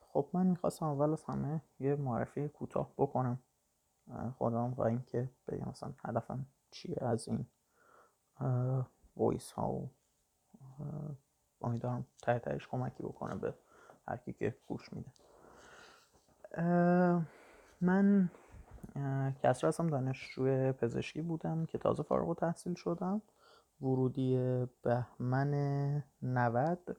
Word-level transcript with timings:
خب 0.00 0.28
من 0.32 0.46
می‌خواستم 0.46 0.86
اول 0.86 1.12
از 1.12 1.24
همه 1.24 1.62
یه 1.80 1.96
معرفی 1.96 2.48
کوتاه 2.48 2.92
بکنم. 2.98 3.38
خودم 4.38 4.72
و 4.72 4.82
اینکه 4.82 5.30
بگم 5.48 5.68
مثلا 5.68 5.92
هدفم 6.04 6.46
چیه 6.70 6.96
از 7.00 7.28
این 7.28 7.46
وایس 9.16 9.52
ها 9.52 9.72
و 9.72 9.90
امیدوارم 11.62 12.06
ته 12.22 12.38
تهش 12.38 12.68
کمکی 12.68 13.02
بکنه 13.02 13.34
به 13.34 13.54
هر 14.08 14.16
کی 14.16 14.32
که 14.32 14.56
گوش 14.66 14.92
میده. 14.92 15.10
من 17.80 18.30
کسر 19.42 19.68
هستم 19.68 19.86
دانشجوی 19.86 20.72
پزشکی 20.72 21.22
بودم 21.22 21.66
که 21.66 21.78
تازه 21.78 22.02
فارغ 22.02 22.36
تحصیل 22.36 22.74
شدم. 22.74 23.22
ورودی 23.80 24.66
بهمن 24.82 26.04
90 26.22 26.96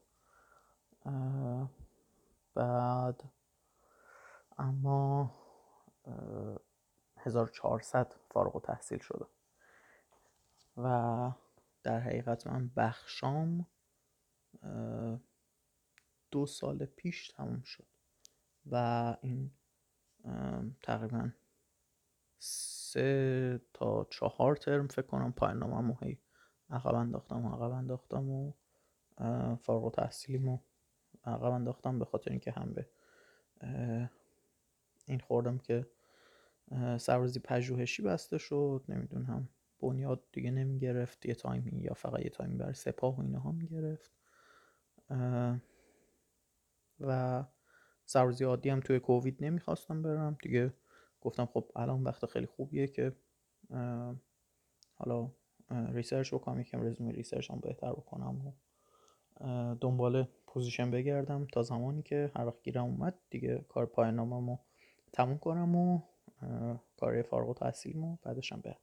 بعد. 2.60 3.24
اما 4.58 5.32
1400 7.18 8.14
فارغ 8.30 8.56
و 8.56 8.60
تحصیل 8.60 9.00
شدم 9.00 9.30
و 10.78 11.32
در 11.84 12.00
حقیقت 12.00 12.48
من 12.48 12.68
بخشام 12.68 13.68
دو 16.32 16.46
سال 16.46 16.86
پیش 16.86 17.28
تموم 17.28 17.62
شد. 17.62 17.88
و 18.72 19.16
این 19.22 19.52
تقریبا 20.82 21.32
سه 22.40 23.62
تا 23.74 24.08
چهار 24.10 24.56
ترم 24.56 24.88
فکر 24.88 25.06
کنم 25.08 25.32
پایان 25.32 25.60
نامه 25.60 25.98
هی 26.02 26.22
عقب 26.70 26.96
انداختم 26.96 27.46
و 27.46 27.50
عقب 27.56 27.72
انداختم 27.72 28.30
و 28.30 28.54
فارغ 29.56 29.94
تحصیلیمو 29.94 30.60
عقب 31.30 31.52
انداختم 31.52 32.00
به 32.00 32.06
خاطر 32.06 32.32
اینکه 32.32 32.52
هم 32.52 32.74
به 32.74 32.90
این 35.08 35.20
خوردم 35.20 35.58
که 35.58 35.88
سربازی 36.98 37.40
پژوهشی 37.40 38.02
بسته 38.02 38.38
شد 38.38 38.84
نمی‌دونم 38.90 39.50
بنیاد 39.82 40.24
دیگه 40.32 40.52
نمی 40.52 40.80
گرفت 40.80 41.26
یه 41.26 41.36
تایمی 41.36 41.82
یا 41.82 41.94
فقط 41.94 42.20
یه 42.20 42.30
تایمی 42.30 42.56
برای 42.58 42.74
سپاه 42.74 43.18
و 43.18 43.22
اینها 43.22 43.52
می 43.52 43.68
گرفت 43.68 44.12
و 47.00 47.44
سربازی 48.06 48.44
عادی 48.44 48.70
هم 48.70 48.80
توی 48.80 49.00
کووید 49.00 49.44
نمی‌خواستم 49.44 50.02
برم. 50.02 50.38
دیگه 50.42 50.74
گفتم 51.22 51.46
خب 51.46 51.72
الان 51.76 52.04
وقت 52.04 52.26
خیلی 52.26 52.46
خوبیه 52.46 52.88
که 52.88 53.16
حالا 54.96 55.32
research 55.70 56.34
بکنم 56.34 56.60
یکم 56.60 56.82
رزومه 56.82 57.12
research 57.12 57.52
هم 57.52 57.60
بهتر 57.60 57.92
بکنم 57.92 58.42
و 58.46 58.52
دنبال 59.76 60.28
position 60.54 60.92
بگردم 60.92 61.46
تا 61.46 61.64
زمانی 61.64 62.02
که 62.02 62.32
هر 62.36 62.46
وقت 62.46 62.64
گیرم 62.64 62.84
اومد 62.84 63.20
دیگه 63.30 63.66
کار 63.70 63.86
پایان 63.86 64.16
ناممو 64.16 64.58
تموم 65.14 65.38
کنم 65.38 65.76
و 65.76 66.02
کار 66.98 67.22
فارغ 67.22 67.50
و 67.50 68.16
بعدشم 68.24 68.62
برم. 68.62 68.80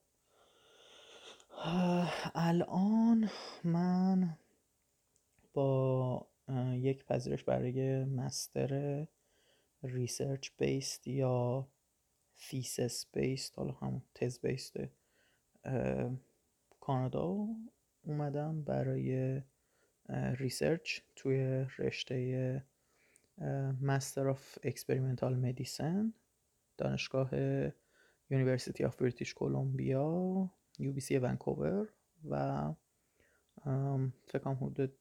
الان 2.35 3.31
من 3.65 4.39
با 5.55 6.27
یک 6.73 7.05
پذیرش 7.05 7.45
برای 7.45 8.05
master 8.05 9.07
research 9.83 10.51
based 10.59 11.07
یا 11.07 11.69
thesis 12.35 13.07
based 13.13 13.59
حالا 13.59 13.73
هم 13.73 14.03
تز 14.15 14.41
based 14.41 14.77
کانادا 16.81 17.47
اومدم 18.05 18.63
برای 18.63 19.43
research 20.09 21.01
توی 21.17 21.67
رشته 21.79 22.65
Master 23.81 24.29
of 24.29 24.59
Experimental 24.63 25.37
Medicine 25.37 26.13
دانشگاه 26.79 27.31
University 28.31 28.85
of 28.85 28.97
British 28.97 29.35
Columbia 29.35 30.51
UBC 30.79 31.19
ونکوور 31.19 31.89
و 32.31 32.73
فکرم 34.27 34.55
حدود 34.61 34.99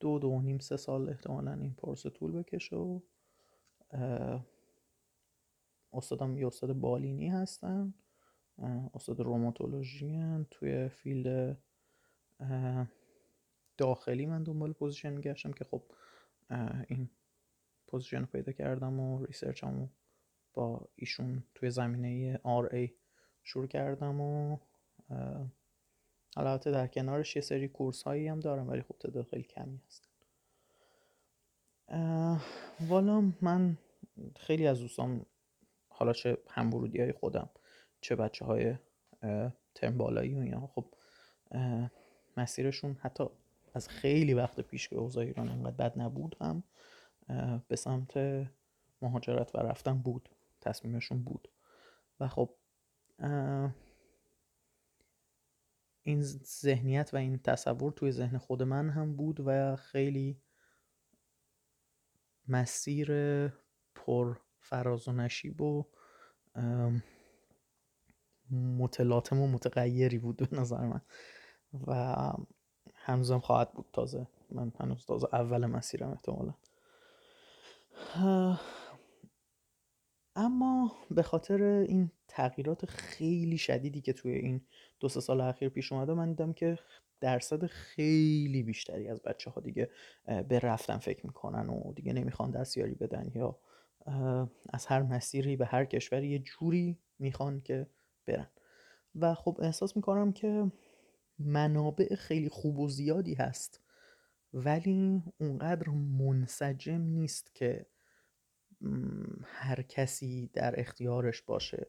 دو 0.00 0.18
دو 0.18 0.42
نیم 0.42 0.58
سه 0.58 0.76
سال 0.76 1.08
احتمالا 1.08 1.52
این 1.52 1.74
پروسه 1.74 2.10
طول 2.10 2.32
بکشه 2.32 2.76
و 2.76 3.00
استادم 5.92 6.36
یه 6.38 6.46
استاد 6.46 6.72
بالینی 6.72 7.28
هستن 7.28 7.94
استاد 8.94 9.20
روماتولوژی 9.20 10.22
توی 10.50 10.88
field 10.88 11.58
داخلی 13.76 14.26
من 14.26 14.42
دنبال 14.42 14.72
position 14.72 15.12
میگشتم 15.12 15.52
که 15.52 15.64
خب 15.64 15.82
این 16.88 17.10
position 17.86 18.20
رو 18.20 18.26
پیدا 18.26 18.52
کردم 18.52 19.00
و 19.00 19.24
research 19.24 19.75
مو 19.75 19.88
با 20.54 20.88
ایشون 20.94 21.42
توی 21.54 21.70
زمینه 21.70 22.40
RA 22.44 22.90
شروع 23.42 23.66
کردم 23.66 24.20
و 24.20 24.58
البته 26.36 26.70
در 26.70 26.86
کنارش 26.86 27.36
یه 27.36 27.42
سری 27.42 27.68
course 27.68 28.02
هایی 28.02 28.28
هم 28.28 28.40
دارم 28.40 28.68
ولی 28.68 28.82
خب 28.82 28.94
تعداد 29.00 29.24
خیلی 29.24 29.42
کمی 29.42 29.80
هست 29.86 30.08
والا 32.80 33.32
من 33.42 33.78
خیلی 34.36 34.66
از 34.66 34.80
دوستان 34.80 35.26
حالا 35.88 36.12
چه 36.12 36.38
همورودی 36.48 37.00
های 37.00 37.12
خودم 37.12 37.50
چه 38.00 38.16
بچه 38.16 38.44
های 38.44 38.74
ترم 39.74 39.98
بالایی 39.98 40.34
و 40.34 40.38
اینا 40.38 40.66
خب 40.66 40.84
مسیرشون 42.36 42.96
حتی 43.00 43.24
از 43.76 43.88
خیلی 43.88 44.34
وقت 44.34 44.60
پیش 44.60 44.88
که 44.88 44.96
اوضاع 44.96 45.24
ایران 45.24 45.48
انقدر 45.48 45.70
بد 45.70 46.00
نبود 46.00 46.36
هم 46.40 46.62
به 47.68 47.76
سمت 47.76 48.16
مهاجرت 49.02 49.54
و 49.54 49.58
رفتن 49.58 49.98
بود 49.98 50.28
تصمیمشون 50.60 51.22
بود. 51.22 51.48
و 52.20 52.28
خب 52.28 52.54
این 56.02 56.22
ذهنیت 56.62 57.10
و 57.12 57.16
این 57.16 57.38
تصور 57.38 57.92
توی 57.92 58.12
ذهن 58.12 58.38
خود 58.38 58.62
من 58.62 58.90
هم 58.90 59.16
بود 59.16 59.40
و 59.44 59.76
خیلی 59.76 60.40
مسیر 62.48 63.08
پر 63.94 64.36
فراز 64.60 65.08
و 65.08 65.12
نشیب 65.12 65.60
و 65.60 65.84
متلاطم 68.50 69.40
و 69.40 69.48
متغیری 69.48 70.18
بود 70.18 70.36
به 70.36 70.48
نظر 70.60 70.86
من. 70.86 71.00
و 71.86 72.32
هنوزم 73.06 73.38
خواهد 73.38 73.72
بود 73.72 73.86
تازه. 73.92 74.26
من 74.50 74.72
هنوز 74.80 75.06
تازه 75.06 75.28
اول 75.32 75.66
مسیرم 75.66 76.10
احتمالا. 76.10 76.54
اما 80.36 80.92
به 81.10 81.22
خاطر 81.22 81.62
این 81.62 82.10
تغییرات 82.28 82.86
خیلی 82.86 83.58
شدیدی 83.58 84.00
که 84.00 84.12
توی 84.12 84.32
این 84.32 84.60
دو 85.00 85.08
سه 85.08 85.20
سال 85.20 85.40
اخیر 85.40 85.68
پیش 85.68 85.92
اومده 85.92 86.14
من 86.14 86.28
دیدم 86.28 86.52
که 86.52 86.78
درصد 87.20 87.66
خیلی 87.66 88.62
بیشتری 88.62 89.08
از 89.08 89.22
بچه 89.22 89.50
ها 89.50 89.60
دیگه 89.60 89.90
به 90.48 90.58
رفتن 90.58 90.98
فکر 90.98 91.26
می‌کنن 91.26 91.68
و 91.68 91.92
دیگه 91.92 92.12
نمی‌خوان 92.12 92.50
دستیاری 92.50 92.94
بدن 92.94 93.30
یا 93.34 93.58
از 94.72 94.86
هر 94.86 95.02
مسیری 95.02 95.56
به 95.56 95.66
هر 95.66 95.84
کشوری 95.84 96.28
یه 96.28 96.38
جوری 96.38 96.98
می‌خوان 97.18 97.60
که 97.60 97.86
برن. 98.26 98.50
و 99.14 99.34
خب 99.34 99.58
احساس 99.62 99.96
می‌کنم 99.96 100.32
که 100.32 100.72
منابع 101.38 102.14
خیلی 102.14 102.48
خوب 102.48 102.78
و 102.78 102.88
زیادی 102.88 103.34
هست. 103.34 103.80
ولی 104.52 105.22
اونقدر 105.38 105.88
منسجم 105.88 107.00
نیست 107.00 107.54
که 107.54 107.86
هر 109.44 109.82
کسی 109.82 110.50
در 110.52 110.80
اختیارش 110.80 111.42
باشه. 111.42 111.86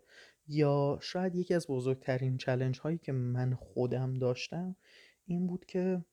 یا 0.48 1.00
شاید 1.02 1.36
یکی 1.36 1.54
از 1.54 1.68
بزرگترین 1.68 2.38
چلنج 2.38 2.80
هایی 2.80 2.98
که 2.98 3.12
من 3.12 3.56
خودم 3.56 4.14
داشتم 4.14 4.76
این 5.26 5.48
بود 5.48 5.66
که 5.66 6.06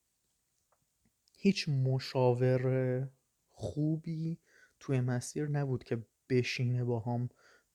هیچ 1.36 1.68
مشاور 1.68 3.08
خوبی 3.50 4.38
توی 4.80 5.00
مسیر 5.00 5.48
نبود 5.48 5.84
که 5.84 6.06
بشینه 6.30 6.84
با 6.84 7.00
هم 7.00 7.28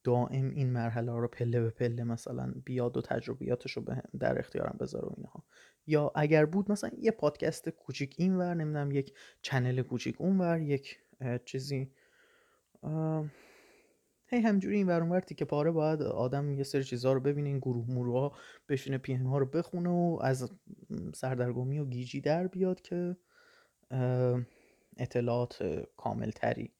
دائم 0.09 0.49
این 0.49 0.69
مرحله 0.69 1.11
رو 1.11 1.27
پله 1.27 1.61
به 1.61 1.69
پله 1.69 2.03
مثلا 2.03 2.53
بیاد 2.65 2.97
و 2.97 3.01
تجربیاتش 3.01 3.71
رو 3.71 3.83
در 4.19 4.39
اختیارم 4.39 4.77
بذاره 4.79 5.07
و 5.07 5.13
اینها. 5.17 5.43
یا 5.87 6.11
اگر 6.15 6.45
بود 6.45 6.71
مثلا 6.71 6.89
یه 6.97 7.11
پادکست 7.11 7.69
کوچیک 7.69 8.15
این 8.17 8.37
ور 8.37 8.53
نمی‌دونم 8.53 8.91
یک 8.91 9.13
چنل 9.41 9.81
کوچیک 9.81 10.21
اون 10.21 10.37
ور 10.37 10.61
یک 10.61 10.99
چیزی 11.45 11.91
هی 14.27 14.39
همجوری 14.39 14.75
این 14.75 14.87
ور 14.87 15.01
اونور 15.01 15.19
که 15.19 15.45
پاره 15.45 15.71
باید 15.71 16.01
آدم 16.01 16.51
یه 16.51 16.63
سری 16.63 16.83
چیزها 16.83 17.13
رو 17.13 17.19
ببینه 17.19 17.49
این 17.49 17.59
گروه 17.59 17.85
مروه 17.91 18.19
ها 18.19 18.31
بشینه 18.69 18.97
پی 18.97 19.13
ها 19.13 19.37
رو 19.37 19.45
بخونه 19.45 19.89
و 19.89 20.19
از 20.21 20.51
سردرگمی 21.13 21.79
و 21.79 21.85
گیجی 21.85 22.21
در 22.21 22.47
بیاد 22.47 22.81
که 22.81 23.17
اطلاعات 24.97 25.85
کامل 25.97 26.31
تری 26.31 26.73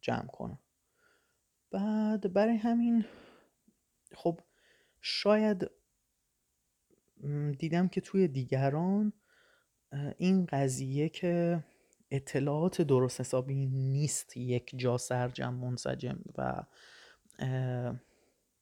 جمع 0.00 0.26
کنه. 0.26 0.58
بعد 1.74 2.32
برای 2.32 2.56
همین 2.56 3.04
خب 4.14 4.40
شاید 5.00 5.70
دیدم 7.58 7.88
که 7.88 8.00
توی 8.00 8.28
دیگران 8.28 9.12
این 10.18 10.46
قضیه 10.46 11.08
که 11.08 11.64
اطلاعات 12.10 12.82
درست 12.82 13.20
حسابی 13.20 13.66
نیست 13.66 14.36
یک 14.36 14.72
جا 14.76 14.98
سرجم 14.98 15.54
منسجم 15.54 16.18
و 16.38 16.62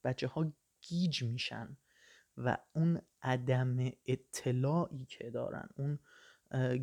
بچه 0.05 0.26
ها 0.26 0.53
گیج 0.81 1.23
میشن 1.23 1.76
و 2.37 2.56
اون 2.75 3.00
عدم 3.23 3.91
اطلاعی 4.06 5.05
که 5.05 5.31
دارن 5.31 5.69
اون 5.76 5.99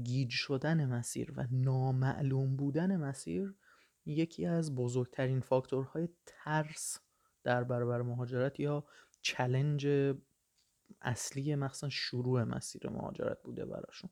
گیج 0.03 0.31
شدن 0.31 0.85
مسیر 0.85 1.33
و 1.35 1.47
نامعلوم 1.51 2.55
بودن 2.55 2.97
مسیر 2.97 3.55
یکی 4.09 4.45
از 4.45 4.75
بزرگترین 4.75 5.39
فاکتورهای 5.39 6.09
ترس 6.25 6.99
در 7.43 7.63
برابر 7.63 8.01
مهاجرت 8.01 8.59
یا 8.59 8.83
challenge 9.21 9.87
اصلی 11.01 11.55
مخصوصا 11.55 11.89
شروع 11.89 12.43
مسیر 12.43 12.89
مهاجرت 12.89 13.43
بوده 13.43 13.65
براشون. 13.65 14.09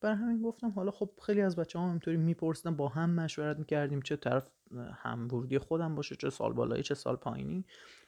برای 0.00 0.16
همین 0.16 0.42
گفتم 0.42 0.70
حالا 0.70 0.90
خب 0.90 1.10
خیلی 1.26 1.40
از 1.40 1.56
بچه 1.56 1.78
ها 1.78 1.90
اینطوری 1.90 2.16
میپرسیدن 2.16 2.76
با 2.76 2.88
هم 2.88 3.10
مشورت 3.10 3.58
می‌کردیم 3.58 4.02
چه 4.02 4.16
طرف 4.16 4.50
همبورگی 4.94 5.58
خودم 5.58 5.94
باشه 5.94 6.16
چه 6.16 6.30
سال 6.30 6.52
بالایی 6.52 6.82
چه 6.82 6.94
سال 6.94 7.16
پایینی. 7.16 7.64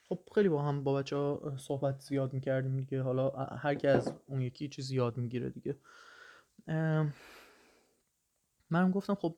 خب 0.09 0.19
خیلی 0.35 0.49
با 0.49 0.61
هم 0.61 0.83
با 0.83 0.93
بچه 0.93 1.15
ها 1.15 1.53
صحبت 1.57 1.99
زیاد 1.99 2.33
می‌کردیم 2.33 2.77
دیگه. 2.77 3.01
حالا 3.01 3.29
هر 3.29 3.75
کی 3.75 3.87
از 3.87 4.13
اون 4.25 4.41
یکی 4.41 4.69
چیز 4.69 4.91
یاد 4.91 5.17
می‌گیره 5.17 5.49
دیگه. 5.49 5.77
منم 8.69 8.91
گفتم 8.91 9.15
خب 9.15 9.35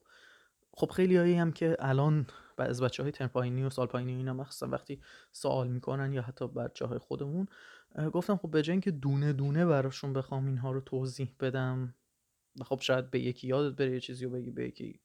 خب 0.79 0.91
خیلی 0.91 1.17
هایی 1.17 1.33
هم 1.33 1.51
که 1.51 1.77
الان 1.79 2.27
از 2.57 2.81
بچه 2.81 3.03
های 3.03 3.11
ترم 3.11 3.27
پایینی 3.27 3.63
و 3.63 3.69
سال 3.69 3.87
پایینی 3.87 4.13
اینا 4.15 4.33
مخصوصا 4.33 4.67
وقتی 4.67 5.01
سوال 5.31 5.67
می‌کنن 5.67 6.13
یا 6.13 6.21
حتی 6.21 6.47
بچه 6.47 6.85
های 6.85 6.97
خودمون 6.97 7.47
گفتم 8.13 8.37
خب 8.37 8.51
به 8.51 8.61
جای 8.61 8.79
که 8.79 8.91
دونه 8.91 9.33
دونه 9.33 9.65
براشون 9.65 10.13
بخوام 10.13 10.45
اینها 10.45 10.71
رو 10.71 10.81
توضیح 10.81 11.35
بدم 11.39 11.95
و 12.59 12.63
خب 12.63 12.79
شاید 12.81 13.11
به 13.11 13.19
یکی 13.19 13.47
یادت 13.47 13.75
بره 13.75 13.91
یه 13.91 13.99
چیزی 13.99 14.25
رو 14.25 14.31
بگی 14.31 14.51
به 14.51 14.67
یکی 14.67 14.99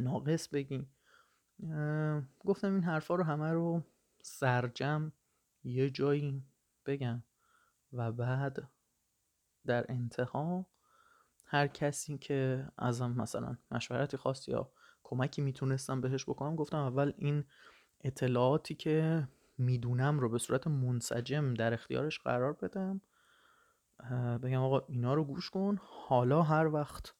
ناقص 0.00 0.48
بگی. 0.48 0.86
گفتم 2.44 2.74
این 2.74 2.82
حرفا 2.82 3.14
رو 3.14 3.24
همه 3.24 3.52
رو 3.52 3.82
سرجم 4.22 5.12
یه 5.64 5.90
جایی 5.90 6.42
بگم. 6.86 7.22
و 7.92 8.12
بعد 8.12 8.70
در 9.66 9.86
انتها 9.88 10.66
هر 11.44 11.66
کسی 11.66 12.18
که 12.18 12.68
ازم 12.78 13.10
مثلا 13.10 13.56
مشورتی 13.70 14.16
خواست 14.16 14.48
یا 14.48 14.70
کمکی 15.04 15.42
می‌تونستم 15.42 16.00
بهش 16.00 16.24
بکنم 16.24 16.56
گفتم 16.56 16.78
اول 16.78 17.12
این 17.18 17.44
اطلاعاتی 18.04 18.74
که 18.74 19.28
می‌دونم 19.58 20.20
رو 20.20 20.28
به 20.28 20.38
صورت 20.38 20.66
منسجم 20.66 21.54
در 21.54 21.74
اختیارش 21.74 22.18
قرار 22.18 22.52
بدم 22.52 23.00
بگم 24.42 24.62
آقا 24.62 24.80
اینا 24.88 25.14
رو 25.14 25.24
گوش 25.24 25.50
کن 25.50 25.78
حالا 25.82 26.42
هر 26.42 26.66
وقت 26.66 27.14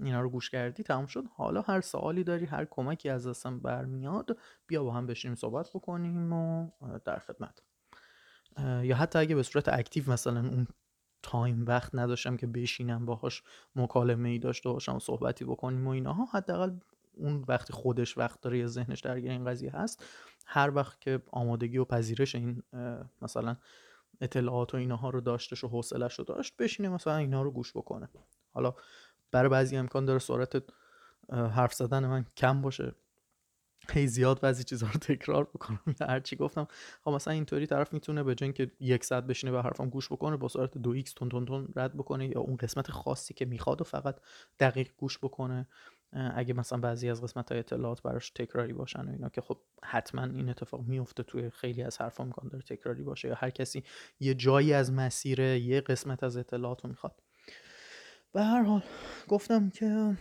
اینا 0.00 0.20
رو 0.20 0.30
گوش 0.30 0.50
کردی 0.50 0.82
تمام 0.82 1.06
شد 1.06 1.24
حالا 1.36 1.60
هر 1.60 1.80
سوالی 1.80 2.24
داری 2.24 2.46
هر 2.46 2.64
کمکی 2.64 3.08
از 3.08 3.26
دستم 3.26 3.60
برمیاد 3.60 4.38
بیا 4.66 4.84
با 4.84 4.92
هم 4.92 5.06
بشینیم 5.06 5.34
صحبت 5.34 5.70
بکنیم 5.74 6.32
و 6.32 6.70
در 7.04 7.18
خدمت. 7.18 7.62
یا 8.82 8.96
حتی 8.96 9.18
اگه 9.18 9.34
به 9.34 9.42
صورت 9.42 9.68
active 9.68 10.12
مثلا 10.12 10.40
اون 10.40 10.66
time 11.22 11.66
وقت 11.66 11.94
نداشتم 11.94 12.36
که 12.36 12.46
بشینم 12.46 13.06
باهاش 13.06 13.42
مکالمه 13.76 14.28
ای 14.28 14.38
داشته 14.38 14.68
باشم 14.68 14.96
و 14.96 14.98
صحبتی 14.98 15.44
بکنیم 15.44 15.86
و 15.86 15.90
اینها 15.90 16.24
حداقل 16.24 16.70
اون 17.16 17.44
وقتی 17.48 17.72
خودش 17.72 18.18
وقت 18.18 18.40
داره 18.40 18.58
یا 18.58 18.66
ذهنش 18.66 19.00
درگیر 19.00 19.30
این 19.30 19.44
قضیه 19.44 19.76
هست 19.76 20.04
هر 20.46 20.74
وقت 20.74 21.00
که 21.00 21.22
آمادگی 21.30 21.78
و 21.78 21.84
پذیرش 21.84 22.34
این 22.34 22.62
مثلا 23.22 23.56
اطلاعات 24.20 24.74
و 24.74 24.76
اینها 24.76 25.10
رو 25.10 25.20
داشتش 25.20 25.64
و 25.64 25.68
حوصلش 25.68 26.18
رو 26.18 26.24
داشت 26.24 26.56
بشینه 26.56 26.88
مثلا 26.88 27.16
اینا 27.16 27.42
رو 27.42 27.50
گوش 27.50 27.72
بکنه. 27.76 28.08
حالا 28.52 28.74
برای 29.30 29.48
بعضی 29.48 29.76
امکان 29.76 30.04
داره 30.04 30.18
سرعت 30.18 30.62
حرف 31.32 31.74
زدن 31.74 32.06
من 32.06 32.26
کم 32.36 32.62
باشه. 32.62 32.94
هی 33.90 34.06
زیاد 34.06 34.40
بعضی 34.40 34.64
چیزها 34.64 34.90
رو 34.92 35.00
تکرار 35.00 35.44
بکنم. 35.44 35.80
یا 36.00 36.06
هرچی 36.06 36.36
گفتم. 36.36 36.66
خب 37.04 37.10
مثلا 37.10 37.34
اینطوری 37.34 37.66
طرف 37.66 37.92
می‌تونه 37.92 38.22
به 38.22 38.34
جای 38.34 38.52
که 38.52 38.70
یک 38.80 39.04
ساعت 39.04 39.24
بشینه 39.24 39.52
به 39.52 39.62
حرفم 39.62 39.88
گوش 39.88 40.12
بکنه 40.12 40.36
با 40.36 40.48
سرعت 40.48 40.78
دو 40.78 40.90
X 40.90 41.12
تون 41.12 41.28
تون 41.28 41.44
تون 41.46 41.68
رد 41.76 41.96
بکنه 41.96 42.28
یا 42.28 42.40
اون 42.40 42.56
قسمت 42.56 42.90
خاصی 42.90 43.34
که 43.34 43.44
می‌خواد 43.44 43.80
و 43.80 43.84
فقط 43.84 44.16
دقیق 44.60 44.88
گوش 44.96 45.18
بکنه. 45.18 45.68
اگه 46.12 46.54
مثلا 46.54 46.78
بعضی 46.78 47.10
از 47.10 47.22
قسمت 47.22 47.52
های 47.52 47.58
اطلاعات 47.58 48.02
براش 48.02 48.30
تکراری 48.30 48.72
باشن 48.72 49.08
و 49.08 49.10
اینا 49.10 49.28
که 49.28 49.40
خب 49.40 49.58
حتما 49.82 50.22
این 50.22 50.48
اتفاق 50.48 50.80
میفته 50.80 51.22
توی 51.22 51.50
خیلی 51.50 51.82
از 51.82 51.98
حرفا 51.98 52.24
امکان 52.24 52.48
داره 52.48 52.64
تکراری 52.64 53.02
باشه 53.02 53.28
یا 53.28 53.34
هر 53.34 53.50
کسی 53.50 53.84
یه 54.20 54.34
جایی 54.34 54.72
از 54.72 54.92
مسیر 54.92 55.40
یه 55.40 55.80
قسمت 55.80 56.22
از 56.22 56.36
اطلاعات 56.36 56.84
رو 56.84 56.90
می‌خواد. 56.90 57.22
به 58.32 58.42
هر 58.42 58.62
حال 58.62 58.82
گفتم 59.28 59.70
که 59.70 60.16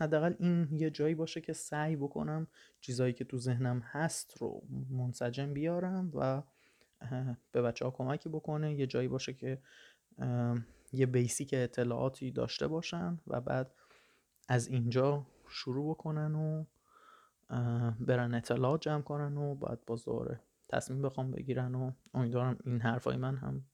حداقل 0.00 0.34
این 0.38 0.68
یه 0.72 0.90
جایی 0.90 1.14
باشه 1.14 1.40
که 1.40 1.52
سعی 1.52 1.96
بکنم 1.96 2.46
چیزایی 2.80 3.12
که 3.12 3.24
تو 3.24 3.38
ذهنم 3.38 3.78
هست 3.78 4.38
رو 4.38 4.62
منسجم 4.90 5.54
بیارم 5.54 6.10
و 6.14 6.42
به 7.52 7.62
بچه 7.62 7.84
ها 7.84 7.90
کمکی 7.90 8.28
بکنه 8.28 8.74
یه 8.74 8.86
جایی 8.86 9.08
باشه 9.08 9.32
که 9.32 9.62
یه 10.92 11.06
بیسیک 11.06 11.54
اطلاعاتی 11.54 12.30
داشته 12.30 12.68
باشن 12.68 13.18
و 13.26 13.40
بعد 13.40 13.74
از 14.48 14.68
اینجا 14.68 15.26
شروع 15.48 15.90
بکنن 15.90 16.34
و 16.34 16.64
برن 18.00 18.34
اطلاعات 18.34 18.80
جمع 18.80 19.02
کنن 19.02 19.36
و 19.36 19.54
بعد 19.54 19.84
باز 19.86 20.04
دوره 20.04 20.40
تصمیم 20.68 21.02
بخوام 21.02 21.30
بگیرن 21.30 21.74
و 21.74 21.92
امیدوارم 22.14 22.58
این 22.64 22.80
حرفای 22.80 23.16
من 23.16 23.36
هم 23.36 23.64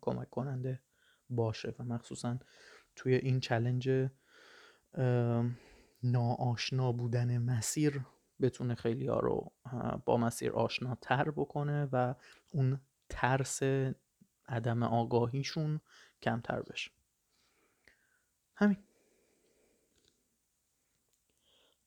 کمک 0.00 0.30
کننده 0.30 0.80
باشه 1.30 1.74
و 1.78 1.84
مخصوصا 1.84 2.38
توی 2.96 3.14
این 3.14 3.40
چلنج 3.40 4.08
ناآشنا 6.02 6.92
بودن 6.92 7.38
مسیر 7.38 8.00
بتونه 8.40 8.74
خیلی 8.74 9.06
ها 9.06 9.20
رو 9.20 9.52
با 10.04 10.16
مسیر 10.16 10.52
آشناتر 10.52 11.30
بکنه 11.30 11.88
و 11.92 12.14
اون 12.52 12.80
ترس 13.08 13.60
عدم 14.48 14.82
آگاهیشون 14.82 15.80
کمتر 16.22 16.62
بشه. 16.62 16.90
همین. 18.54 18.76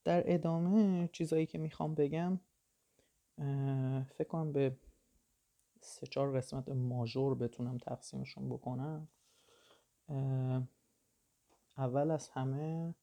در 0.04 0.22
ادامه 0.34 1.08
چیزایی 1.12 1.46
که 1.46 1.58
می‌خوام 1.58 1.94
بگم 1.94 2.40
فکر 4.18 4.28
کنم 4.28 4.52
به 4.52 4.76
سه 5.80 6.06
چهار 6.06 6.36
قسمت 6.36 6.68
ماژور 6.68 7.34
بتونم 7.34 7.78
تقسیمشون 7.78 8.48
بکنم. 8.48 9.08
اول 11.78 12.10
از 12.10 12.28
همه 12.28 12.94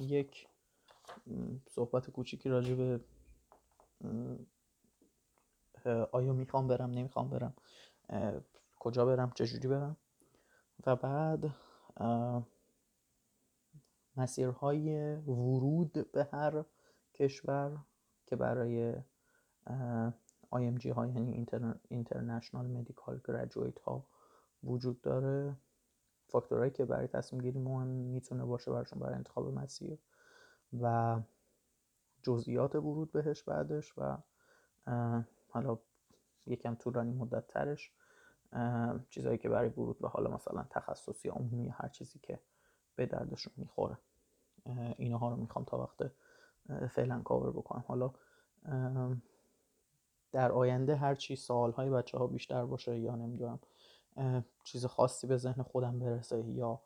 یک 0.00 0.48
صحبت 1.70 2.10
کوچیکی 2.10 2.48
راجع 2.48 2.74
به 2.74 3.00
آیا 6.12 6.32
می‌خوام 6.32 6.68
برم 6.68 6.90
نمی‌خوام 6.90 7.30
برم 7.30 7.54
کجا 8.78 9.06
برم 9.06 9.30
چجوری 9.34 9.68
برم. 9.68 9.96
و 10.86 10.96
بعد 10.96 11.54
مسیرهای 14.16 15.14
ورود 15.14 16.12
به 16.12 16.28
هر 16.32 16.64
کشور 17.14 17.78
که 18.26 18.36
برای 18.36 18.94
IMG 20.54 20.86
ها 20.86 21.06
یعنی 21.06 21.46
International 21.92 22.66
Medical 22.76 23.18
Graduate 23.28 23.80
ها 23.84 24.06
وجود 24.64 25.00
داره. 25.00 25.56
فاکتورهایی 26.28 26.70
که 26.70 26.84
برای 26.84 27.06
تصمیم 27.06 27.42
گیری 27.42 27.58
مهم 27.58 27.86
می‌تونه 27.86 28.44
باشه 28.44 28.70
براشون 28.70 28.98
برای 28.98 29.14
انتخاب 29.14 29.54
مسیر 29.54 29.98
و 30.80 31.18
جزئیات 32.22 32.74
ورود 32.74 33.12
بهش 33.12 33.42
بعدش 33.42 33.98
و 33.98 34.16
حالا 35.50 35.78
یکم 36.46 36.74
طولانی 36.74 37.12
مدت 37.12 37.46
ترش 37.46 37.92
چیزهایی 39.10 39.38
که 39.38 39.48
برای 39.48 39.68
ورود 39.68 39.98
به 39.98 40.08
حالا 40.08 40.30
مثلا 40.30 40.66
تخصصی 40.70 41.28
عمومی 41.28 41.68
هر 41.68 41.88
چیزی 41.88 42.18
که 42.18 42.38
به 42.96 43.06
دردشون 43.06 43.52
می‌خوره. 43.56 43.98
اینها 44.96 45.28
رو 45.28 45.36
می‌خوام 45.36 45.64
تا 45.64 45.78
وقت 45.78 46.10
فعلا 46.88 47.20
کاور 47.22 47.50
بکنم. 47.50 47.84
حالا 47.88 48.10
در 50.32 50.52
آینده 50.52 50.96
هر 50.96 51.14
چی 51.14 51.36
سوالهای 51.36 51.90
بچه 51.90 52.18
ها 52.18 52.26
بیشتر 52.26 52.64
باشه 52.64 52.98
یا 52.98 53.14
نمی‌دونم 53.14 53.58
چیز 54.64 54.86
خاصی 54.86 55.26
به 55.26 55.36
ذهن 55.36 55.62
خودم 55.62 55.98
برسه 55.98 56.44
یا 56.50 56.82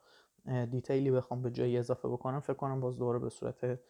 دیتیلی 0.70 1.10
بخوام 1.10 1.42
به 1.42 1.50
جایی 1.50 1.78
اضافه 1.78 2.08
بکنم 2.08 2.40
فکر 2.40 2.56
کنم 2.56 2.80
باز 2.80 2.98
دوباره 2.98 3.18
به 3.18 3.28
صورت 3.28 3.80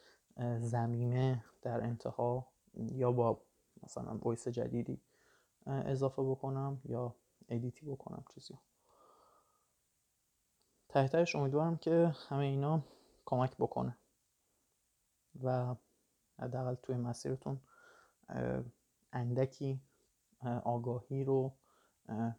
زمینه 0.58 1.44
در 1.62 1.80
انتها 1.80 2.46
یا 2.75 3.12
با 3.12 3.42
مثلا 3.82 4.18
voice 4.18 4.49
جدیدی 4.49 5.00
اضافه 5.66 6.22
بکنم 6.22 6.80
یا 6.84 7.14
edit 7.49 7.79
ی 7.79 7.87
بکنم 7.87 8.25
چیزی. 8.34 8.58
تهش 10.88 11.37
امیدوارم 11.37 11.76
که 11.76 12.14
همه 12.28 12.44
اینا 12.44 12.82
کمک 13.25 13.56
بکنه 13.56 13.99
و 15.42 15.75
حداقل 16.38 16.75
توی 16.75 16.96
مسیرتون 16.96 17.61
اندکی 19.12 19.80
آگاهی 20.64 21.25
رو 21.25 21.52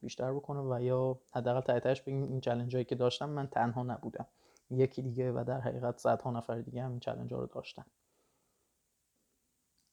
بیشتر 0.01 0.33
بکنه 0.33 0.59
و 0.59 0.81
یا 0.81 1.19
حداقل 1.33 1.61
تهش 1.61 2.01
بگیم 2.01 2.23
این 2.23 2.41
challenge 2.41 2.75
هایی 2.75 2.85
که 2.85 2.95
داشتم 2.95 3.29
من 3.29 3.47
تنها 3.47 3.83
نبودم. 3.83 4.27
یکی 4.69 5.01
دیگه 5.01 5.31
و 5.31 5.43
در 5.47 5.61
حقیقت 5.61 5.97
صدها 5.97 6.31
نفر 6.31 6.61
دیگه 6.61 6.83
هم 6.83 6.91
این 6.91 6.99
challenge 6.99 7.33
ها 7.33 7.39
رو 7.39 7.47
داشتن. 7.47 7.85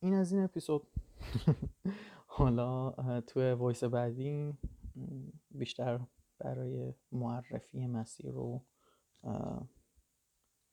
این 0.00 0.14
از 0.14 0.32
این 0.32 0.44
اپیزود. 0.44 0.86
حالا 2.26 2.90
توی 3.20 3.52
وایس 3.52 3.84
بعدی 3.84 4.54
بیشتر 5.50 6.00
برای 6.38 6.94
معرفی 7.12 7.86
مسیر 7.86 8.30
رو 8.30 8.62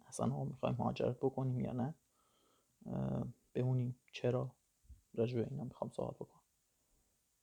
اصلا 0.08 0.28
ها 0.28 0.44
می‌خوایم 0.44 0.76
مهاجرت 0.80 1.18
بکنیم 1.18 1.60
یا 1.60 1.72
نه؟ 1.74 1.94
بمونیم. 3.54 4.00
چرا؟ 4.12 4.52
راجع 5.14 5.36
به 5.36 5.48
اینا 5.50 5.64
می‌خوام 5.64 5.90
صحبت 5.90 6.16
بکنم. 6.16 6.37